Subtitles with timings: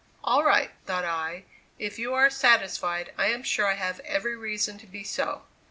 [0.23, 1.43] "All right," thought I;
[1.77, 5.43] "if you are satisfied I am sure I have every reason to be so."